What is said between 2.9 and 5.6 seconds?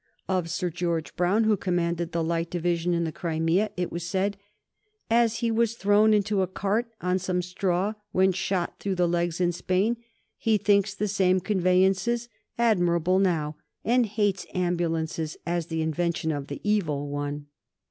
in the Crimea, it was said: "As he